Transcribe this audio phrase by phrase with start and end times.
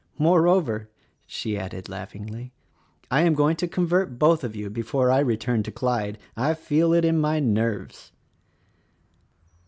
[0.17, 0.89] Moreover,"
[1.27, 2.53] she added laughingly,
[3.11, 6.91] "I am going to convert both of you before I return to Clyde; I feel
[6.93, 8.11] it in my nerves."